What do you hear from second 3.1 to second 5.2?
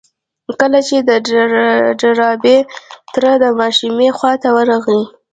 تره د ماشومې خواته ورغی.